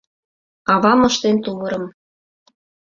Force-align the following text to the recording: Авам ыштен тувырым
Авам 0.73 1.01
ыштен 1.09 1.37
тувырым 1.43 1.85